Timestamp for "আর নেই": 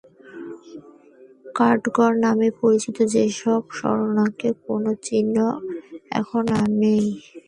6.57-7.05